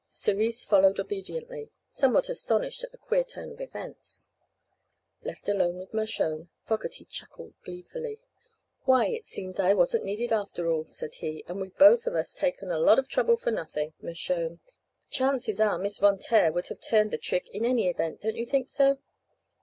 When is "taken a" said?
12.33-12.79